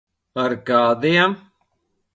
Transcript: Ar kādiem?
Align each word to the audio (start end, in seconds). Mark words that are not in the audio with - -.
Ar 0.43 0.55
kādiem? 0.71 1.39